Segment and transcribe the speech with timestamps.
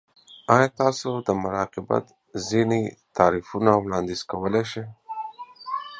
[0.55, 2.05] ایا تاسو د مراقبت
[2.49, 2.81] ځینې
[3.15, 4.83] تمرینونه وړاندیز کولی شئ؟